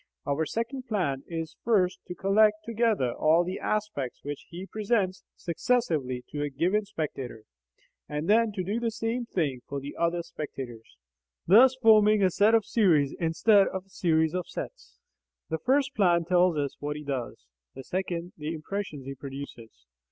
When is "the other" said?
9.79-10.23